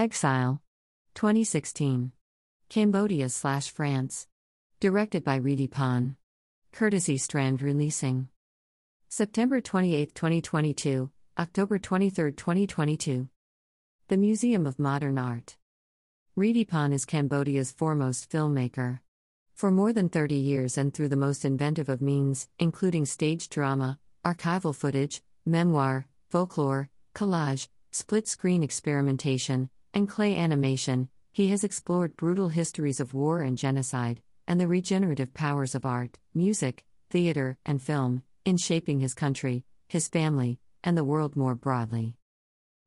Exile. 0.00 0.62
2016. 1.14 2.12
Cambodia 2.70 3.28
slash 3.28 3.70
France. 3.70 4.26
Directed 4.80 5.22
by 5.22 5.38
Rithy 5.38 5.68
Panh. 5.68 6.16
Courtesy 6.72 7.18
Strand 7.18 7.60
Releasing. 7.60 8.28
September 9.10 9.60
28, 9.60 10.14
2022, 10.14 11.10
October 11.38 11.78
23, 11.78 12.32
2022. 12.32 13.28
The 14.08 14.16
Museum 14.16 14.66
of 14.66 14.78
Modern 14.78 15.18
Art. 15.18 15.58
Panh 16.38 16.94
is 16.94 17.04
Cambodia's 17.04 17.70
foremost 17.70 18.30
filmmaker. 18.30 19.00
For 19.52 19.70
more 19.70 19.92
than 19.92 20.08
30 20.08 20.34
years 20.34 20.78
and 20.78 20.94
through 20.94 21.08
the 21.08 21.16
most 21.16 21.44
inventive 21.44 21.90
of 21.90 22.00
means, 22.00 22.48
including 22.58 23.04
stage 23.04 23.50
drama, 23.50 23.98
archival 24.24 24.74
footage, 24.74 25.20
memoir, 25.44 26.06
folklore, 26.30 26.88
collage, 27.14 27.68
split 27.90 28.26
screen 28.26 28.62
experimentation, 28.62 29.68
and 29.94 30.08
clay 30.08 30.36
animation, 30.36 31.08
he 31.32 31.48
has 31.48 31.64
explored 31.64 32.16
brutal 32.16 32.48
histories 32.48 33.00
of 33.00 33.14
war 33.14 33.40
and 33.40 33.56
genocide, 33.56 34.20
and 34.46 34.60
the 34.60 34.66
regenerative 34.66 35.32
powers 35.32 35.74
of 35.74 35.86
art, 35.86 36.18
music, 36.34 36.84
theater, 37.10 37.56
and 37.64 37.82
film, 37.82 38.22
in 38.44 38.56
shaping 38.56 39.00
his 39.00 39.14
country, 39.14 39.64
his 39.88 40.08
family, 40.08 40.58
and 40.82 40.96
the 40.96 41.04
world 41.04 41.36
more 41.36 41.54
broadly. 41.54 42.16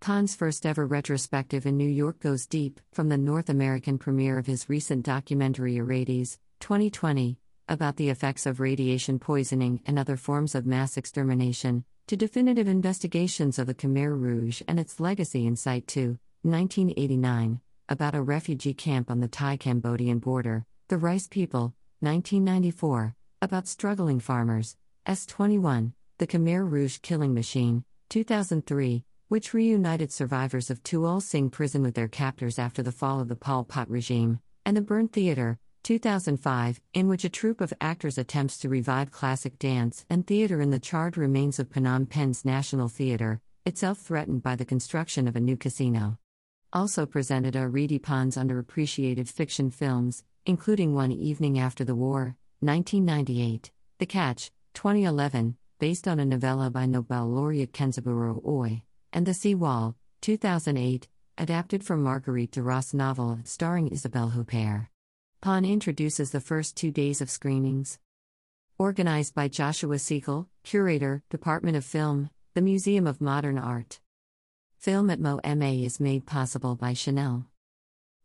Panh's 0.00 0.34
first 0.34 0.66
ever 0.66 0.86
retrospective 0.86 1.66
in 1.66 1.76
New 1.76 1.88
York 1.88 2.20
goes 2.20 2.46
deep, 2.46 2.80
from 2.92 3.08
the 3.08 3.16
North 3.16 3.48
American 3.48 3.98
premiere 3.98 4.38
of 4.38 4.46
his 4.46 4.68
recent 4.68 5.04
documentary 5.04 5.76
Irradiés, 5.76 6.38
2020, 6.60 7.38
about 7.68 7.96
the 7.96 8.10
effects 8.10 8.46
of 8.46 8.60
radiation 8.60 9.18
poisoning 9.18 9.80
and 9.86 9.98
other 9.98 10.16
forms 10.16 10.54
of 10.54 10.66
mass 10.66 10.96
extermination, 10.96 11.84
to 12.06 12.16
definitive 12.16 12.68
investigations 12.68 13.58
of 13.58 13.66
the 13.66 13.74
Khmer 13.74 14.10
Rouge 14.20 14.62
and 14.68 14.78
its 14.78 15.00
legacy 15.00 15.46
in 15.46 15.56
Site 15.56 15.86
2, 15.88 16.18
1989, 16.46 17.60
about 17.88 18.14
a 18.14 18.22
refugee 18.22 18.72
camp 18.72 19.10
on 19.10 19.20
the 19.20 19.28
Thai 19.28 19.56
Cambodian 19.56 20.20
border, 20.20 20.64
The 20.88 20.96
Rice 20.96 21.26
People, 21.28 21.74
1994, 22.00 23.14
about 23.42 23.66
struggling 23.66 24.20
farmers, 24.20 24.76
S21, 25.06 25.92
The 26.18 26.26
Khmer 26.26 26.70
Rouge 26.70 26.98
Killing 27.02 27.34
Machine, 27.34 27.84
2003, 28.10 29.04
which 29.28 29.52
reunited 29.52 30.12
survivors 30.12 30.70
of 30.70 30.82
Tuol 30.82 31.20
Sleng 31.20 31.50
prison 31.50 31.82
with 31.82 31.94
their 31.94 32.06
captors 32.06 32.58
after 32.58 32.82
the 32.82 32.92
fall 32.92 33.20
of 33.20 33.28
the 33.28 33.36
Pol 33.36 33.64
Pot 33.64 33.90
regime, 33.90 34.38
and 34.64 34.76
The 34.76 34.82
Burnt 34.82 35.12
Theater, 35.12 35.58
2005, 35.82 36.80
in 36.94 37.08
which 37.08 37.24
a 37.24 37.28
troupe 37.28 37.60
of 37.60 37.72
actors 37.80 38.18
attempts 38.18 38.58
to 38.58 38.68
revive 38.68 39.10
classic 39.10 39.58
dance 39.58 40.04
and 40.08 40.26
theater 40.26 40.60
in 40.60 40.70
the 40.70 40.78
charred 40.78 41.16
remains 41.16 41.58
of 41.58 41.68
Phnom 41.70 42.08
Penh's 42.08 42.44
National 42.44 42.88
Theater, 42.88 43.40
itself 43.64 43.98
threatened 43.98 44.42
by 44.42 44.54
the 44.54 44.64
construction 44.64 45.26
of 45.26 45.34
a 45.36 45.40
new 45.40 45.56
casino. 45.56 46.18
Also 46.76 47.06
presented 47.06 47.56
are 47.56 47.70
Rithy 47.70 47.98
underappreciated 47.98 49.30
fiction 49.30 49.70
films, 49.70 50.22
including 50.44 50.92
One 50.92 51.10
Evening 51.10 51.58
After 51.58 51.86
the 51.86 51.94
War, 51.94 52.36
1998, 52.60 53.70
The 53.96 54.04
Catch, 54.04 54.50
2011, 54.74 55.56
based 55.78 56.06
on 56.06 56.20
a 56.20 56.26
novella 56.26 56.68
by 56.68 56.84
Nobel 56.84 57.30
laureate 57.30 57.72
Kenzaburo 57.72 58.42
Oe, 58.46 58.82
and 59.10 59.24
The 59.24 59.32
Sea 59.32 59.54
Wall, 59.54 59.96
2008, 60.20 61.08
adapted 61.38 61.82
from 61.82 62.02
Marguerite 62.02 62.50
Duras' 62.50 62.92
novel 62.92 63.38
starring 63.44 63.88
Isabelle 63.88 64.32
Huppert. 64.36 64.88
Panh 65.40 65.66
introduces 65.66 66.30
the 66.30 66.42
first 66.42 66.76
two 66.76 66.90
days 66.90 67.22
of 67.22 67.30
screenings. 67.30 67.98
Organized 68.76 69.34
by 69.34 69.48
Joshua 69.48 69.98
Siegel, 69.98 70.50
Curator, 70.62 71.22
Department 71.30 71.78
of 71.78 71.86
Film, 71.86 72.28
the 72.52 72.60
Museum 72.60 73.06
of 73.06 73.22
Modern 73.22 73.56
Art. 73.56 74.00
Film 74.86 75.10
at 75.10 75.18
MoMA 75.18 75.84
is 75.84 75.98
made 75.98 76.26
possible 76.26 76.76
by 76.76 76.92
Chanel. 76.92 77.48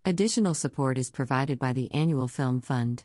Additional 0.06 0.54
support 0.54 1.00
is 1.00 1.10
provided 1.10 1.58
by 1.58 1.74
the 1.74 1.92
Annual 1.92 2.28
Film 2.28 2.62
Fund. 2.62 3.04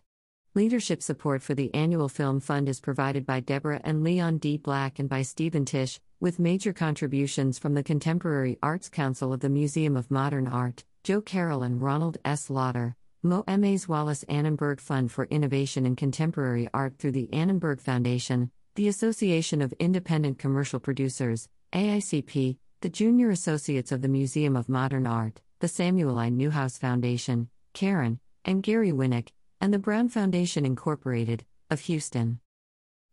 Leadership 0.55 1.03
support 1.03 1.43
for 1.43 1.55
the 1.55 1.73
Annual 1.75 2.11
Film 2.11 2.39
Fund 2.39 2.69
is 2.69 2.83
provided 2.83 3.25
by 3.25 3.41
Deborah 3.41 3.81
and 3.83 4.05
Leon 4.05 4.37
D. 4.37 4.59
Black 4.59 4.99
and 4.99 5.09
by 5.09 5.23
Stephen 5.23 5.65
Tisch, 5.65 5.99
with 6.21 6.39
major 6.39 6.75
contributions 6.75 7.59
from 7.59 7.73
the 7.73 7.83
Contemporary 7.83 8.59
Arts 8.63 8.91
Council 8.91 9.33
of 9.33 9.41
the 9.41 9.49
Museum 9.49 9.97
of 9.97 10.11
Modern 10.11 10.47
Art, 10.47 10.85
Jo 11.03 11.23
Carole 11.23 11.63
and 11.63 11.81
Ronald 11.81 12.19
S. 12.27 12.51
Lauder, 12.51 12.95
MoMA's 13.25 13.89
Wallis 13.89 14.23
Annenberg 14.25 14.83
Fund 14.83 15.11
for 15.11 15.25
Innovation 15.31 15.87
in 15.87 15.97
Contemporary 15.97 16.69
Art 16.75 16.99
through 16.99 17.13
the 17.13 17.33
Annenberg 17.33 17.81
Foundation, 17.81 18.51
the 18.75 18.87
Association 18.87 19.63
of 19.63 19.73
Independent 19.81 20.39
Commercial 20.39 20.79
Producers, 20.79 21.49
AICP, 21.73 22.59
the 22.81 22.89
Junior 22.91 23.31
Associates 23.31 23.91
of 23.91 24.03
the 24.03 24.09
Museum 24.09 24.55
of 24.55 24.69
Modern 24.69 25.07
Art, 25.07 25.41
the 25.61 25.69
Samuel 25.69 26.19
I. 26.19 26.29
Newhouse 26.29 26.77
Foundation, 26.77 27.49
Karen, 27.73 28.21
and 28.45 28.63
Gary 28.63 28.93
Winnick, 28.93 29.31
and 29.63 29.73
the 29.73 29.79
Brown 29.79 30.11
Foundation 30.11 30.67
Incorporated, 30.67 31.47
of 31.71 31.81
Houston. 31.81 32.39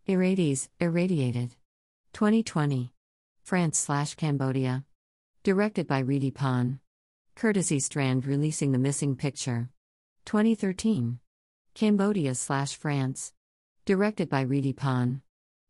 Irradiés, 0.05 0.67
Irradiated. 0.81 1.55
2020. 2.11 2.91
France 3.41 3.79
slash 3.79 4.15
Cambodia. 4.15 4.83
Directed 5.43 5.87
by 5.87 6.03
Rithy 6.03 6.33
Panh. 6.33 6.79
Courtesy 7.35 7.79
Strand 7.79 8.25
releasing 8.25 8.73
the 8.73 8.77
missing 8.77 9.15
picture. 9.15 9.69
2013. 10.25 11.19
Cambodia 11.73 12.35
slash 12.35 12.75
France. 12.75 13.31
Directed 13.85 14.27
by 14.27 14.43
Rithy 14.43 14.75
Panh. 14.75 15.21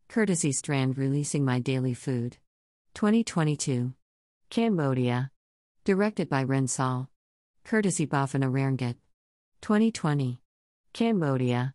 Courtesy 0.08 0.50
Strand 0.50 0.98
releasing 0.98 1.44
My 1.44 1.60
Daily 1.60 1.94
Food. 1.94 2.38
2022. 2.94 3.92
Cambodia. 4.50 5.32
Directed 5.84 6.28
by 6.28 6.44
Ren 6.44 6.68
Sol. 6.68 7.08
Courtesy 7.64 8.06
Bophana 8.06 8.48
Rangit. 8.48 8.94
2020. 9.62 10.40
Cambodia. 10.92 11.74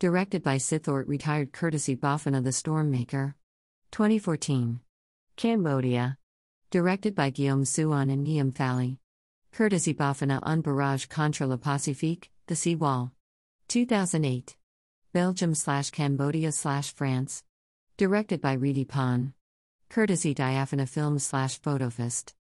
Directed 0.00 0.42
by 0.42 0.56
Sithort 0.56 1.06
retired 1.06 1.52
courtesy 1.52 1.94
Bophana 1.94 2.42
the 2.42 2.50
Stormmaker. 2.50 3.34
2014. 3.92 4.80
Cambodia. 5.36 6.18
Directed 6.72 7.14
by 7.14 7.30
Guillaume 7.30 7.64
Suon 7.64 8.10
and 8.10 8.26
Guillaume 8.26 8.50
Fally. 8.50 8.98
Courtesy 9.52 9.94
Bophana 9.94 10.40
un 10.42 10.62
Barrage 10.62 11.06
contre 11.06 11.46
le 11.46 11.58
Pacifique, 11.58 12.30
The 12.48 12.56
Seawall. 12.56 13.12
2008. 13.68 14.56
Belgium 15.12 15.54
slash 15.54 15.90
Cambodia 15.90 16.50
slash 16.50 16.92
France. 16.92 17.44
Directed 17.96 18.40
by 18.40 18.56
Rithy 18.56 18.84
Panh. 18.84 19.32
Courtesy 19.88 20.34
Diaphana 20.34 20.86
Films 20.86 21.24
slash 21.24 21.60
Photofist. 21.60 22.32